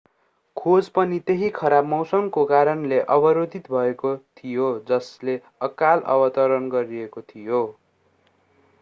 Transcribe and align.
खोज 0.57 0.87
पनि 0.89 1.19
त्यही 1.27 1.49
खराब 1.55 1.85
मौसमको 1.85 2.45
कारणले 2.45 2.99
अवरोधित 3.09 3.69
भएको 3.71 4.15
थियो 4.37 4.71
जसले 4.89 5.39
अकाल 5.61 6.01
अवतरण 6.15 6.69
गराएको 6.69 7.21
थियो 7.29 7.61